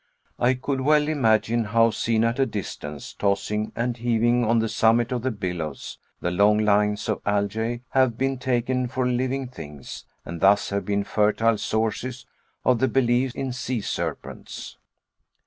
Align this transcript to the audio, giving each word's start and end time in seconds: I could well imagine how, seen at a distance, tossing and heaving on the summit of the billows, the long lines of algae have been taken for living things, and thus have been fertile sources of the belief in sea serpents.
I 0.39 0.55
could 0.55 0.81
well 0.81 1.07
imagine 1.07 1.65
how, 1.65 1.91
seen 1.91 2.23
at 2.23 2.39
a 2.39 2.45
distance, 2.47 3.13
tossing 3.13 3.71
and 3.75 3.97
heaving 3.97 4.43
on 4.43 4.57
the 4.57 4.67
summit 4.67 5.11
of 5.11 5.21
the 5.21 5.29
billows, 5.29 5.99
the 6.21 6.31
long 6.31 6.57
lines 6.57 7.07
of 7.07 7.21
algae 7.23 7.81
have 7.89 8.17
been 8.17 8.39
taken 8.39 8.87
for 8.87 9.05
living 9.05 9.47
things, 9.47 10.05
and 10.25 10.41
thus 10.41 10.71
have 10.71 10.85
been 10.85 11.03
fertile 11.03 11.59
sources 11.59 12.25
of 12.65 12.79
the 12.79 12.87
belief 12.87 13.35
in 13.35 13.53
sea 13.53 13.81
serpents. 13.81 14.75